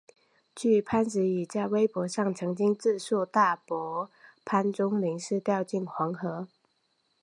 [0.55, 4.09] 据潘石屹在微博上曾经自述大伯
[4.43, 6.47] 潘钟麟是掉进黄河。